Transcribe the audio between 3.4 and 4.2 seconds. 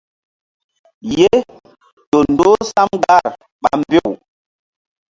ɓa mbew.